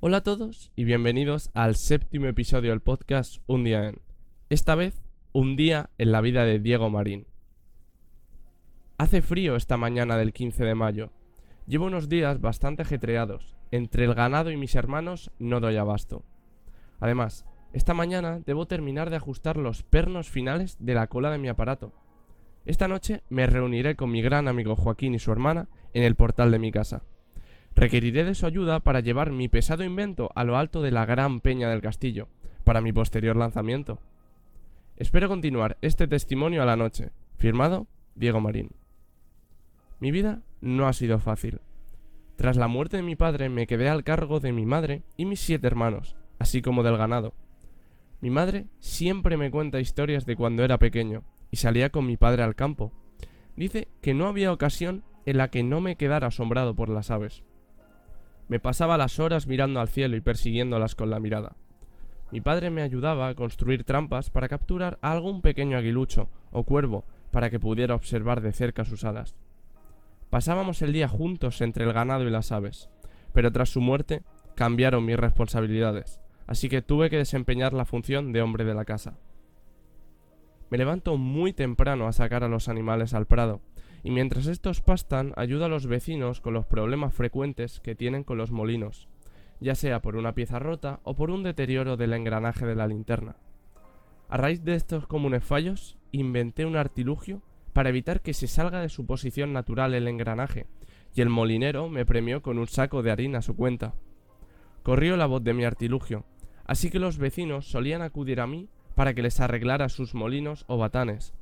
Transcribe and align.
Hola 0.00 0.18
a 0.18 0.22
todos 0.22 0.70
y 0.76 0.84
bienvenidos 0.84 1.50
al 1.54 1.74
séptimo 1.74 2.26
episodio 2.26 2.70
del 2.70 2.80
podcast 2.80 3.38
Un 3.48 3.64
día 3.64 3.88
en. 3.88 3.98
Esta 4.48 4.76
vez, 4.76 5.02
un 5.32 5.56
día 5.56 5.90
en 5.98 6.12
la 6.12 6.20
vida 6.20 6.44
de 6.44 6.60
Diego 6.60 6.88
Marín. 6.88 7.26
Hace 8.96 9.22
frío 9.22 9.56
esta 9.56 9.76
mañana 9.76 10.16
del 10.16 10.32
15 10.32 10.64
de 10.64 10.76
mayo. 10.76 11.10
Llevo 11.66 11.86
unos 11.86 12.08
días 12.08 12.40
bastante 12.40 12.82
ajetreados. 12.82 13.56
Entre 13.72 14.04
el 14.04 14.14
ganado 14.14 14.52
y 14.52 14.56
mis 14.56 14.76
hermanos 14.76 15.32
no 15.40 15.58
doy 15.58 15.76
abasto. 15.76 16.22
Además, 17.00 17.44
esta 17.72 17.92
mañana 17.92 18.38
debo 18.46 18.66
terminar 18.68 19.10
de 19.10 19.16
ajustar 19.16 19.56
los 19.56 19.82
pernos 19.82 20.30
finales 20.30 20.76
de 20.78 20.94
la 20.94 21.08
cola 21.08 21.32
de 21.32 21.38
mi 21.38 21.48
aparato. 21.48 21.92
Esta 22.66 22.86
noche 22.86 23.24
me 23.30 23.48
reuniré 23.48 23.96
con 23.96 24.12
mi 24.12 24.22
gran 24.22 24.46
amigo 24.46 24.76
Joaquín 24.76 25.16
y 25.16 25.18
su 25.18 25.32
hermana 25.32 25.68
en 25.92 26.04
el 26.04 26.14
portal 26.14 26.52
de 26.52 26.60
mi 26.60 26.70
casa. 26.70 27.02
Requeriré 27.74 28.24
de 28.24 28.34
su 28.34 28.46
ayuda 28.46 28.80
para 28.80 29.00
llevar 29.00 29.30
mi 29.30 29.48
pesado 29.48 29.84
invento 29.84 30.30
a 30.34 30.44
lo 30.44 30.56
alto 30.56 30.82
de 30.82 30.90
la 30.90 31.06
gran 31.06 31.40
peña 31.40 31.70
del 31.70 31.80
castillo, 31.80 32.28
para 32.64 32.80
mi 32.80 32.92
posterior 32.92 33.36
lanzamiento. 33.36 34.00
Espero 34.96 35.28
continuar 35.28 35.76
este 35.80 36.08
testimonio 36.08 36.62
a 36.62 36.66
la 36.66 36.76
noche. 36.76 37.10
Firmado, 37.36 37.86
Diego 38.14 38.40
Marín. 38.40 38.70
Mi 40.00 40.10
vida 40.10 40.42
no 40.60 40.88
ha 40.88 40.92
sido 40.92 41.18
fácil. 41.20 41.60
Tras 42.36 42.56
la 42.56 42.68
muerte 42.68 42.96
de 42.96 43.02
mi 43.02 43.16
padre 43.16 43.48
me 43.48 43.66
quedé 43.66 43.88
al 43.88 44.04
cargo 44.04 44.40
de 44.40 44.52
mi 44.52 44.66
madre 44.66 45.02
y 45.16 45.24
mis 45.24 45.40
siete 45.40 45.66
hermanos, 45.66 46.16
así 46.38 46.62
como 46.62 46.82
del 46.82 46.96
ganado. 46.96 47.34
Mi 48.20 48.30
madre 48.30 48.66
siempre 48.80 49.36
me 49.36 49.50
cuenta 49.50 49.80
historias 49.80 50.26
de 50.26 50.36
cuando 50.36 50.64
era 50.64 50.78
pequeño 50.78 51.22
y 51.50 51.56
salía 51.56 51.90
con 51.90 52.06
mi 52.06 52.16
padre 52.16 52.42
al 52.42 52.54
campo. 52.54 52.92
Dice 53.56 53.88
que 54.00 54.14
no 54.14 54.26
había 54.26 54.52
ocasión 54.52 55.04
en 55.26 55.38
la 55.38 55.48
que 55.48 55.62
no 55.62 55.80
me 55.80 55.96
quedara 55.96 56.28
asombrado 56.28 56.74
por 56.74 56.88
las 56.88 57.10
aves. 57.10 57.44
Me 58.48 58.60
pasaba 58.60 58.96
las 58.96 59.18
horas 59.18 59.46
mirando 59.46 59.80
al 59.80 59.88
cielo 59.88 60.16
y 60.16 60.20
persiguiéndolas 60.20 60.94
con 60.94 61.10
la 61.10 61.20
mirada. 61.20 61.56
Mi 62.30 62.40
padre 62.40 62.70
me 62.70 62.82
ayudaba 62.82 63.28
a 63.28 63.34
construir 63.34 63.84
trampas 63.84 64.30
para 64.30 64.48
capturar 64.48 64.98
algún 65.00 65.42
pequeño 65.42 65.78
aguilucho 65.78 66.28
o 66.50 66.64
cuervo 66.64 67.04
para 67.30 67.50
que 67.50 67.60
pudiera 67.60 67.94
observar 67.94 68.40
de 68.40 68.52
cerca 68.52 68.84
sus 68.84 69.04
alas. 69.04 69.36
Pasábamos 70.30 70.82
el 70.82 70.92
día 70.92 71.08
juntos 71.08 71.60
entre 71.60 71.84
el 71.84 71.92
ganado 71.92 72.24
y 72.24 72.30
las 72.30 72.52
aves, 72.52 72.90
pero 73.32 73.50
tras 73.52 73.70
su 73.70 73.80
muerte 73.80 74.22
cambiaron 74.54 75.04
mis 75.04 75.16
responsabilidades, 75.16 76.20
así 76.46 76.68
que 76.68 76.82
tuve 76.82 77.08
que 77.08 77.16
desempeñar 77.16 77.72
la 77.72 77.84
función 77.84 78.32
de 78.32 78.42
hombre 78.42 78.64
de 78.64 78.74
la 78.74 78.84
casa. 78.84 79.18
Me 80.70 80.76
levanto 80.76 81.16
muy 81.16 81.54
temprano 81.54 82.06
a 82.06 82.12
sacar 82.12 82.44
a 82.44 82.48
los 82.48 82.68
animales 82.68 83.14
al 83.14 83.26
prado, 83.26 83.62
y 84.02 84.10
mientras 84.10 84.46
estos 84.46 84.80
pastan 84.80 85.32
ayuda 85.36 85.66
a 85.66 85.68
los 85.68 85.86
vecinos 85.86 86.40
con 86.40 86.54
los 86.54 86.66
problemas 86.66 87.14
frecuentes 87.14 87.80
que 87.80 87.94
tienen 87.94 88.24
con 88.24 88.38
los 88.38 88.50
molinos, 88.50 89.08
ya 89.60 89.74
sea 89.74 90.00
por 90.00 90.16
una 90.16 90.34
pieza 90.34 90.58
rota 90.58 91.00
o 91.02 91.14
por 91.14 91.30
un 91.30 91.42
deterioro 91.42 91.96
del 91.96 92.12
engranaje 92.12 92.66
de 92.66 92.74
la 92.74 92.86
linterna. 92.86 93.36
A 94.28 94.36
raíz 94.36 94.62
de 94.62 94.74
estos 94.74 95.06
comunes 95.06 95.42
fallos, 95.42 95.96
inventé 96.12 96.66
un 96.66 96.76
artilugio 96.76 97.42
para 97.72 97.88
evitar 97.88 98.20
que 98.20 98.34
se 98.34 98.46
salga 98.46 98.80
de 98.80 98.88
su 98.88 99.06
posición 99.06 99.52
natural 99.52 99.94
el 99.94 100.08
engranaje, 100.08 100.66
y 101.14 101.20
el 101.20 101.28
molinero 101.28 101.88
me 101.88 102.04
premió 102.04 102.42
con 102.42 102.58
un 102.58 102.66
saco 102.66 103.02
de 103.02 103.10
harina 103.10 103.38
a 103.38 103.42
su 103.42 103.56
cuenta. 103.56 103.94
Corrió 104.82 105.16
la 105.16 105.26
voz 105.26 105.42
de 105.42 105.54
mi 105.54 105.64
artilugio, 105.64 106.24
así 106.64 106.90
que 106.90 106.98
los 106.98 107.18
vecinos 107.18 107.70
solían 107.70 108.02
acudir 108.02 108.40
a 108.40 108.46
mí 108.46 108.68
para 108.94 109.14
que 109.14 109.22
les 109.22 109.40
arreglara 109.40 109.88
sus 109.88 110.14
molinos 110.14 110.64
o 110.66 110.76
batanes. 110.76 111.34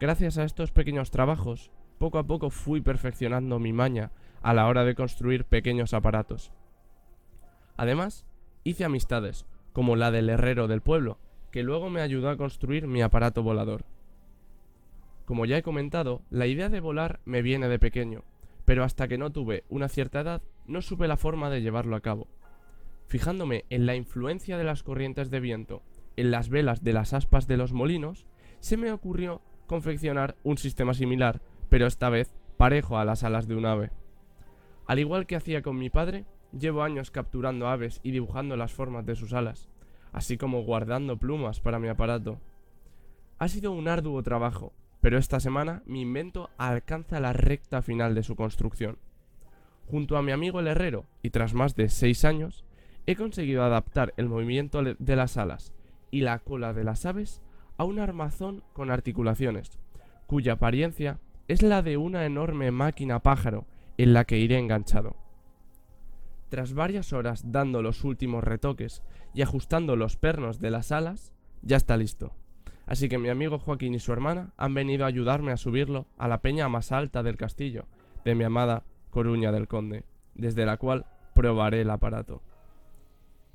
Gracias 0.00 0.36
a 0.36 0.44
estos 0.44 0.72
pequeños 0.72 1.10
trabajos, 1.10 1.70
poco 1.98 2.18
a 2.18 2.24
poco 2.24 2.50
fui 2.50 2.80
perfeccionando 2.80 3.58
mi 3.58 3.72
maña 3.72 4.10
a 4.42 4.54
la 4.54 4.66
hora 4.66 4.84
de 4.84 4.94
construir 4.94 5.44
pequeños 5.44 5.94
aparatos. 5.94 6.52
Además, 7.76 8.26
hice 8.62 8.84
amistades, 8.84 9.46
como 9.72 9.96
la 9.96 10.10
del 10.10 10.28
herrero 10.28 10.68
del 10.68 10.80
pueblo, 10.80 11.18
que 11.50 11.62
luego 11.62 11.90
me 11.90 12.00
ayudó 12.00 12.30
a 12.30 12.36
construir 12.36 12.86
mi 12.86 13.02
aparato 13.02 13.42
volador. 13.42 13.84
Como 15.24 15.46
ya 15.46 15.56
he 15.56 15.62
comentado, 15.62 16.22
la 16.30 16.46
idea 16.46 16.68
de 16.68 16.80
volar 16.80 17.20
me 17.24 17.42
viene 17.42 17.68
de 17.68 17.78
pequeño, 17.78 18.24
pero 18.64 18.84
hasta 18.84 19.08
que 19.08 19.18
no 19.18 19.32
tuve 19.32 19.64
una 19.68 19.88
cierta 19.88 20.20
edad 20.20 20.42
no 20.66 20.82
supe 20.82 21.08
la 21.08 21.16
forma 21.16 21.50
de 21.50 21.62
llevarlo 21.62 21.96
a 21.96 22.00
cabo. 22.00 22.28
Fijándome 23.06 23.64
en 23.70 23.86
la 23.86 23.96
influencia 23.96 24.58
de 24.58 24.64
las 24.64 24.82
corrientes 24.82 25.30
de 25.30 25.40
viento 25.40 25.82
en 26.16 26.30
las 26.30 26.48
velas 26.48 26.82
de 26.82 26.92
las 26.92 27.12
aspas 27.12 27.46
de 27.46 27.56
los 27.56 27.72
molinos, 27.72 28.26
se 28.60 28.76
me 28.76 28.92
ocurrió 28.92 29.40
confeccionar 29.66 30.36
un 30.42 30.58
sistema 30.58 30.94
similar 30.94 31.40
pero 31.74 31.88
esta 31.88 32.08
vez 32.08 32.32
parejo 32.56 32.98
a 32.98 33.04
las 33.04 33.24
alas 33.24 33.48
de 33.48 33.56
un 33.56 33.66
ave. 33.66 33.90
Al 34.86 35.00
igual 35.00 35.26
que 35.26 35.34
hacía 35.34 35.60
con 35.60 35.76
mi 35.76 35.90
padre, 35.90 36.24
llevo 36.56 36.84
años 36.84 37.10
capturando 37.10 37.66
aves 37.66 37.98
y 38.04 38.12
dibujando 38.12 38.56
las 38.56 38.72
formas 38.72 39.04
de 39.04 39.16
sus 39.16 39.32
alas, 39.32 39.68
así 40.12 40.38
como 40.38 40.62
guardando 40.62 41.16
plumas 41.16 41.58
para 41.58 41.80
mi 41.80 41.88
aparato. 41.88 42.38
Ha 43.40 43.48
sido 43.48 43.72
un 43.72 43.88
arduo 43.88 44.22
trabajo, 44.22 44.72
pero 45.00 45.18
esta 45.18 45.40
semana 45.40 45.82
mi 45.84 46.02
invento 46.02 46.48
alcanza 46.58 47.18
la 47.18 47.32
recta 47.32 47.82
final 47.82 48.14
de 48.14 48.22
su 48.22 48.36
construcción. 48.36 48.96
Junto 49.88 50.16
a 50.16 50.22
mi 50.22 50.30
amigo 50.30 50.60
el 50.60 50.68
herrero, 50.68 51.06
y 51.22 51.30
tras 51.30 51.54
más 51.54 51.74
de 51.74 51.88
seis 51.88 52.24
años, 52.24 52.64
he 53.06 53.16
conseguido 53.16 53.64
adaptar 53.64 54.14
el 54.16 54.28
movimiento 54.28 54.80
de 54.80 55.16
las 55.16 55.36
alas 55.36 55.74
y 56.12 56.20
la 56.20 56.38
cola 56.38 56.72
de 56.72 56.84
las 56.84 57.04
aves 57.04 57.42
a 57.78 57.82
un 57.82 57.98
armazón 57.98 58.62
con 58.74 58.92
articulaciones, 58.92 59.80
cuya 60.28 60.52
apariencia 60.52 61.18
es 61.48 61.62
la 61.62 61.82
de 61.82 61.96
una 61.96 62.24
enorme 62.24 62.70
máquina 62.70 63.20
pájaro 63.20 63.66
en 63.98 64.12
la 64.12 64.24
que 64.24 64.38
iré 64.38 64.58
enganchado. 64.58 65.16
Tras 66.48 66.72
varias 66.72 67.12
horas 67.12 67.52
dando 67.52 67.82
los 67.82 68.04
últimos 68.04 68.44
retoques 68.44 69.02
y 69.34 69.42
ajustando 69.42 69.96
los 69.96 70.16
pernos 70.16 70.60
de 70.60 70.70
las 70.70 70.92
alas, 70.92 71.32
ya 71.62 71.76
está 71.76 71.96
listo. 71.96 72.32
Así 72.86 73.08
que 73.08 73.18
mi 73.18 73.28
amigo 73.28 73.58
Joaquín 73.58 73.94
y 73.94 73.98
su 73.98 74.12
hermana 74.12 74.52
han 74.56 74.74
venido 74.74 75.04
a 75.04 75.08
ayudarme 75.08 75.52
a 75.52 75.56
subirlo 75.56 76.06
a 76.18 76.28
la 76.28 76.42
peña 76.42 76.68
más 76.68 76.92
alta 76.92 77.22
del 77.22 77.36
castillo, 77.36 77.86
de 78.24 78.34
mi 78.34 78.44
amada 78.44 78.84
Coruña 79.10 79.52
del 79.52 79.68
Conde, 79.68 80.04
desde 80.34 80.66
la 80.66 80.76
cual 80.76 81.06
probaré 81.34 81.80
el 81.80 81.90
aparato. 81.90 82.42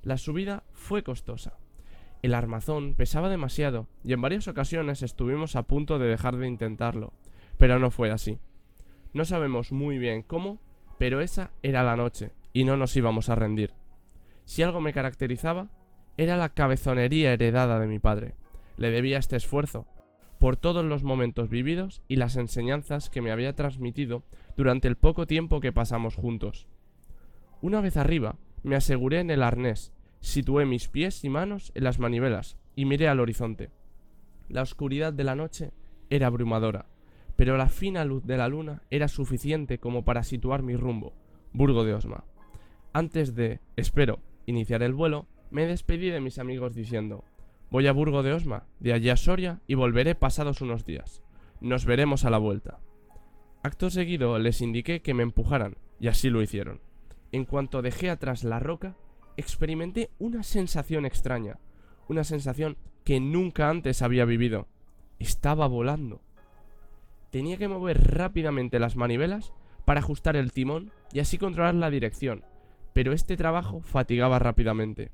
La 0.01 0.17
subida 0.17 0.63
fue 0.73 1.03
costosa. 1.03 1.57
El 2.21 2.33
armazón 2.33 2.95
pesaba 2.95 3.29
demasiado 3.29 3.87
y 4.03 4.13
en 4.13 4.21
varias 4.21 4.47
ocasiones 4.47 5.03
estuvimos 5.03 5.55
a 5.55 5.63
punto 5.63 5.99
de 5.99 6.07
dejar 6.07 6.35
de 6.37 6.47
intentarlo, 6.47 7.13
pero 7.59 7.77
no 7.77 7.91
fue 7.91 8.09
así. 8.09 8.39
No 9.13 9.25
sabemos 9.25 9.71
muy 9.71 9.99
bien 9.99 10.23
cómo, 10.23 10.59
pero 10.97 11.21
esa 11.21 11.51
era 11.61 11.83
la 11.83 11.95
noche, 11.95 12.31
y 12.53 12.63
no 12.63 12.77
nos 12.77 12.95
íbamos 12.95 13.29
a 13.29 13.35
rendir. 13.35 13.73
Si 14.45 14.63
algo 14.63 14.81
me 14.81 14.93
caracterizaba, 14.93 15.69
era 16.17 16.37
la 16.37 16.49
cabezonería 16.49 17.33
heredada 17.33 17.79
de 17.79 17.87
mi 17.87 17.99
padre. 17.99 18.33
Le 18.77 18.89
debía 18.89 19.19
este 19.19 19.35
esfuerzo, 19.35 19.85
por 20.39 20.55
todos 20.55 20.85
los 20.85 21.03
momentos 21.03 21.49
vividos 21.49 22.01
y 22.07 22.15
las 22.15 22.37
enseñanzas 22.37 23.09
que 23.09 23.21
me 23.21 23.31
había 23.31 23.53
transmitido 23.53 24.23
durante 24.55 24.87
el 24.87 24.95
poco 24.95 25.27
tiempo 25.27 25.59
que 25.59 25.73
pasamos 25.73 26.15
juntos. 26.15 26.67
Una 27.61 27.81
vez 27.81 27.97
arriba, 27.97 28.37
me 28.63 28.77
aseguré 28.77 29.19
en 29.19 29.31
el 29.31 29.43
arnés, 29.43 29.91
situé 30.21 30.65
mis 30.65 30.87
pies 30.87 31.25
y 31.25 31.29
manos 31.29 31.73
en 31.75 31.83
las 31.83 31.99
manivelas 31.99 32.57
y 32.75 32.85
miré 32.85 33.09
al 33.09 33.19
horizonte. 33.19 33.69
La 34.47 34.61
oscuridad 34.61 35.11
de 35.11 35.25
la 35.25 35.35
noche 35.35 35.71
era 36.09 36.27
abrumadora, 36.27 36.85
pero 37.39 37.55
la 37.55 37.69
fina 37.69 38.03
luz 38.03 38.25
de 38.25 38.35
la 38.35 38.49
luna 38.49 38.81
era 38.89 39.07
suficiente 39.07 39.77
como 39.77 40.03
para 40.03 40.23
situar 40.23 40.61
mi 40.61 40.75
rumbo, 40.75 41.13
Burgo 41.53 41.85
de 41.85 41.93
Osma. 41.93 42.25
Antes 42.91 43.33
de, 43.33 43.61
espero, 43.77 44.19
iniciar 44.45 44.83
el 44.83 44.93
vuelo, 44.93 45.25
me 45.49 45.65
despedí 45.65 46.09
de 46.09 46.19
mis 46.19 46.37
amigos 46.37 46.75
diciendo, 46.75 47.23
voy 47.71 47.87
a 47.87 47.93
Burgo 47.93 48.23
de 48.23 48.33
Osma, 48.33 48.65
de 48.81 48.91
allí 48.91 49.09
a 49.09 49.15
Soria 49.15 49.61
y 49.67 49.75
volveré 49.75 50.15
pasados 50.15 50.59
unos 50.59 50.85
días. 50.85 51.23
Nos 51.61 51.85
veremos 51.85 52.25
a 52.25 52.29
la 52.29 52.39
vuelta. 52.39 52.81
Acto 53.63 53.89
seguido 53.89 54.37
les 54.37 54.59
indiqué 54.59 55.01
que 55.01 55.13
me 55.13 55.23
empujaran, 55.23 55.77
y 55.97 56.09
así 56.09 56.29
lo 56.29 56.41
hicieron. 56.41 56.81
En 57.31 57.45
cuanto 57.45 57.81
dejé 57.81 58.09
atrás 58.09 58.43
la 58.43 58.59
roca, 58.59 58.97
experimenté 59.37 60.09
una 60.19 60.43
sensación 60.43 61.05
extraña, 61.05 61.57
una 62.09 62.25
sensación 62.25 62.75
que 63.05 63.21
nunca 63.21 63.69
antes 63.69 64.01
había 64.01 64.25
vivido. 64.25 64.67
Estaba 65.19 65.67
volando 65.67 66.19
tenía 67.29 67.57
que 67.57 67.67
mover 67.67 68.15
rápidamente 68.15 68.79
las 68.79 68.95
manivelas 68.95 69.53
para 69.85 69.99
ajustar 69.99 70.35
el 70.35 70.51
timón 70.51 70.91
y 71.13 71.19
así 71.19 71.37
controlar 71.37 71.75
la 71.75 71.89
dirección, 71.89 72.43
pero 72.93 73.13
este 73.13 73.37
trabajo 73.37 73.81
fatigaba 73.81 74.39
rápidamente. 74.39 75.11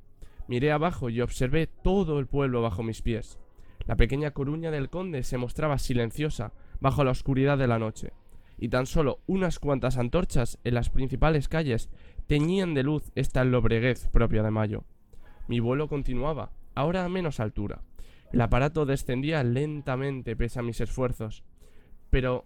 Miré 0.48 0.72
abajo 0.72 1.10
y 1.10 1.22
observé 1.22 1.68
todo 1.68 2.20
el 2.20 2.28
pueblo 2.28 2.62
bajo 2.62 2.84
mis 2.84 3.02
pies. 3.02 3.40
La 3.86 3.96
pequeña 3.96 4.32
coruña 4.32 4.72
del 4.72 4.90
conde 4.90 5.24
se 5.24 5.38
mostraba 5.38 5.78
silenciosa 5.78 6.54
bajo 6.80 7.04
la 7.04 7.12
oscuridad 7.12 7.58
de 7.58 7.68
la 7.68 7.80
noche, 7.80 8.14
y 8.58 8.70
tan 8.70 8.86
solo 8.86 9.20
unas 9.28 9.60
cuantas 9.60 9.98
antorchas 9.98 10.60
en 10.64 10.76
las 10.76 10.90
principales 10.90 11.48
calles 11.48 11.90
teñían 12.28 12.74
de 12.74 12.84
luz 12.84 13.12
esta 13.16 13.44
lobreguez 13.44 14.08
propia 14.10 14.44
de 14.44 14.52
mayo. 14.52 14.84
Mi 15.48 15.60
vuelo 15.60 15.88
continuaba, 15.88 16.52
ahora 16.74 17.06
a 17.06 17.10
menos 17.10 17.40
altura. 17.40 17.82
El 18.32 18.42
aparato 18.42 18.86
descendía 18.86 19.44
lentamente 19.44 20.36
pese 20.36 20.60
a 20.60 20.64
mis 20.64 20.82
esfuerzos, 20.82 21.44
pero 22.16 22.46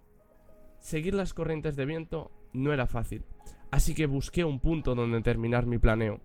seguir 0.80 1.14
las 1.14 1.36
corrientes 1.36 1.76
de 1.76 1.86
viento 1.86 2.32
no 2.54 2.74
era 2.74 2.88
fácil, 2.88 3.24
así 3.70 3.94
que 3.94 4.08
busqué 4.08 4.44
un 4.44 4.60
punto 4.60 4.96
donde 4.96 5.22
terminar 5.22 5.68
mi 5.68 5.78
planeo. 5.78 6.22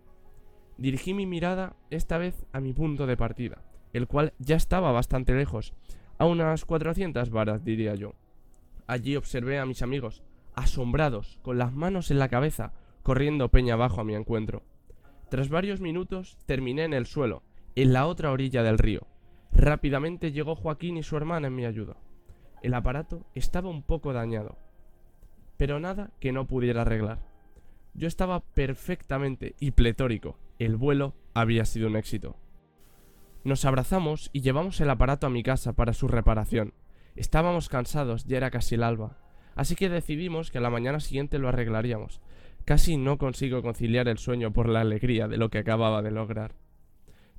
Dirigí 0.79 1.13
mi 1.13 1.27
mirada 1.27 1.77
esta 1.91 2.17
vez 2.17 2.47
a 2.55 2.61
mi 2.61 2.73
punto 2.73 3.07
de 3.07 3.19
partida, 3.19 3.63
el 3.93 4.07
cual 4.07 4.33
ya 4.39 4.57
estaba 4.57 4.93
bastante 4.93 5.35
lejos, 5.35 5.75
a 6.17 6.25
unas 6.25 6.65
400 6.65 7.29
varas 7.29 7.63
diría 7.67 7.95
yo. 7.95 8.15
Allí 8.87 9.15
observé 9.15 9.59
a 9.59 9.67
mis 9.67 9.83
amigos, 9.83 10.23
asombrados, 10.55 11.39
con 11.43 11.59
las 11.59 11.75
manos 11.75 12.11
en 12.11 12.21
la 12.21 12.31
cabeza, 12.31 12.73
corriendo 13.03 13.51
peña 13.51 13.75
abajo 13.75 14.01
a 14.01 14.05
mi 14.05 14.15
encuentro. 14.15 14.63
Tras 15.29 15.51
varios 15.51 15.83
minutos 15.83 16.39
terminé 16.47 16.85
en 16.85 16.95
el 16.95 17.05
suelo, 17.05 17.43
en 17.75 17.93
la 17.93 18.07
otra 18.07 18.33
orilla 18.33 18.63
del 18.63 18.79
río. 18.79 19.07
Rápidamente 19.53 20.33
llegó 20.33 20.57
Joaquín 20.57 20.97
y 20.97 21.03
su 21.03 21.19
hermana 21.19 21.49
en 21.49 21.57
mi 21.57 21.67
ayuda. 21.67 21.99
El 22.65 22.73
aparato 22.73 23.27
estaba 23.35 23.69
un 23.69 23.83
poco 23.83 24.15
dañado, 24.15 24.57
pero 25.59 25.81
nada 25.81 26.13
que 26.19 26.33
no 26.33 26.47
pudiera 26.47 26.81
arreglar. 26.81 27.19
Yo 27.93 28.09
estaba 28.09 28.41
perfectamente 28.41 29.55
y 29.61 29.73
pletórico. 29.73 30.39
El 30.59 30.77
vuelo 30.77 31.13
había 31.35 31.67
sido 31.67 31.89
un 31.89 31.97
éxito. 31.97 32.37
Nos 33.45 33.67
abrazamos 33.67 34.31
y 34.33 34.41
llevamos 34.41 34.81
el 34.81 34.89
aparato 34.89 35.27
a 35.27 35.31
mi 35.31 35.43
casa 35.43 35.75
para 35.75 35.93
su 35.93 36.09
reparación. 36.09 36.73
Estábamos 37.17 37.69
cansados, 37.69 38.25
ya 38.25 38.39
era 38.39 38.51
casi 38.51 38.77
el 38.77 38.83
alba, 38.83 39.19
así 39.57 39.77
que 39.77 39.91
decidimos 39.91 40.51
que 40.51 40.57
a 40.57 40.63
la 40.63 40.71
mañana 40.71 41.01
siguiente 41.01 41.39
lo 41.39 41.51
arreglaríamos. 41.51 42.23
Casi 42.65 42.97
no 42.97 43.19
consigo 43.19 43.61
conciliar 43.61 44.09
el 44.09 44.17
sueño 44.17 44.55
por 44.55 44.71
la 44.71 44.81
alegría 44.81 45.29
de 45.29 45.37
lo 45.37 45.51
que 45.51 45.59
acababa 45.59 46.01
de 46.01 46.13
lograr. 46.13 46.55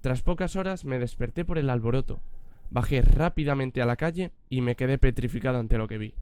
Tras 0.01 0.22
pocas 0.22 0.56
horas 0.56 0.86
me 0.86 1.00
desperté 1.00 1.45
por 1.45 1.57
el 1.57 1.72
alboroto. 1.72 2.22
Bajé 2.75 3.01
rápidamente 3.01 3.81
a 3.81 3.86
la 3.86 3.95
calle 3.95 4.33
y 4.50 4.60
me 4.60 4.75
quedé 4.75 4.98
petrificado 4.98 5.60
ante 5.60 5.77
lo 5.77 5.88
que 5.88 5.98
vi. 5.98 6.13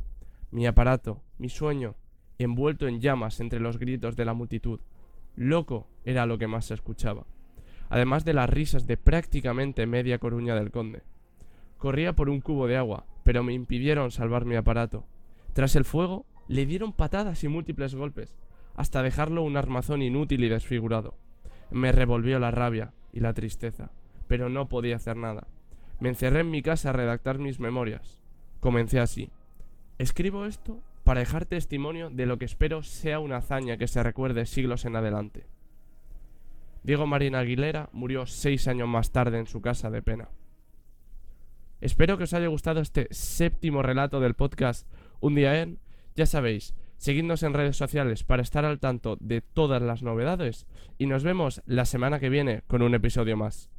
Mi 0.52 0.68
aparato, 0.68 1.24
mi 1.40 1.50
sueño, 1.50 1.96
envuelto 2.38 2.88
en 2.88 3.02
llamas 3.02 3.40
entre 3.40 3.60
los 3.60 3.80
gritos 3.80 4.16
de 4.16 4.24
la 4.24 4.36
multitud. 4.36 4.80
Loco 5.36 5.88
era 6.06 6.28
lo 6.28 6.38
que 6.38 6.46
más 6.46 6.66
se 6.66 6.76
escuchaba, 6.76 7.26
además 7.90 8.24
de 8.24 8.36
las 8.36 8.48
risas 8.52 8.86
de 8.86 8.98
prácticamente 8.98 9.88
media 9.88 10.20
coruña 10.20 10.54
del 10.54 10.70
conde. 10.70 11.02
Corría 11.80 12.14
por 12.14 12.30
un 12.30 12.40
cubo 12.40 12.68
de 12.68 12.78
agua, 12.78 13.08
pero 13.24 13.42
me 13.42 13.54
impidieron 13.54 14.12
salvar 14.12 14.46
mi 14.46 14.56
aparato. 14.56 15.08
Tras 15.54 15.76
el 15.76 15.86
fuego, 15.86 16.28
le 16.48 16.68
dieron 16.68 16.94
patadas 16.94 17.44
y 17.44 17.48
múltiples 17.48 17.96
golpes, 17.96 18.38
hasta 18.76 19.02
dejarlo 19.02 19.42
un 19.42 19.58
armazón 19.58 20.04
inútil 20.04 20.44
y 20.44 20.50
desfigurado. 20.50 21.16
Me 21.72 21.92
revolvió 21.92 22.38
la 22.38 22.52
rabia 22.52 22.94
y 23.12 23.22
la 23.22 23.34
tristeza, 23.34 23.90
pero 24.28 24.50
no 24.50 24.70
podía 24.70 24.98
hacer 24.98 25.18
nada. 25.18 25.48
Me 26.04 26.10
encerré 26.10 26.42
en 26.42 26.52
mi 26.52 26.62
casa 26.62 26.90
a 26.90 26.92
redactar 26.92 27.40
mis 27.40 27.62
memorias. 27.62 28.20
Comencé 28.60 29.00
así. 29.00 29.30
Escribo 29.98 30.46
esto 30.46 30.82
para 31.06 31.22
dejar 31.22 31.46
testimonio 31.46 32.10
de 32.10 32.26
lo 32.26 32.38
que 32.38 32.44
espero 32.44 32.84
sea 32.84 33.20
una 33.20 33.38
hazaña 33.38 33.78
que 33.78 33.88
se 33.88 34.04
recuerde 34.04 34.46
siglos 34.46 34.84
en 34.84 34.98
adelante. 34.98 35.46
Diego 36.84 37.08
Marín 37.08 37.36
Aguilera 37.36 37.88
murió 37.94 38.26
seis 38.26 38.68
años 38.68 38.90
más 38.90 39.14
tarde 39.14 39.40
en 39.40 39.48
su 39.48 39.62
casa 39.62 39.90
de 39.90 40.02
pena. 40.02 40.28
Espero 41.80 42.18
que 42.18 42.26
os 42.26 42.34
haya 42.34 42.48
gustado 42.48 42.82
este 42.82 43.08
séptimo 43.12 43.82
relato 43.82 44.20
del 44.20 44.34
podcast 44.34 44.86
Un 45.22 45.36
día 45.36 45.62
en. 45.62 45.80
Ya 46.18 46.26
sabéis, 46.26 46.76
seguidnos 46.98 47.44
en 47.44 47.54
redes 47.54 47.78
sociales 47.78 48.26
para 48.26 48.42
estar 48.42 48.66
al 48.66 48.82
tanto 48.82 49.16
de 49.22 49.40
todas 49.40 49.82
las 49.82 50.04
novedades 50.04 50.68
y 50.98 51.06
nos 51.06 51.24
vemos 51.24 51.62
la 51.66 51.86
semana 51.86 52.20
que 52.20 52.28
viene 52.28 52.64
con 52.68 52.82
un 52.82 52.94
episodio 52.94 53.38
más. 53.38 53.70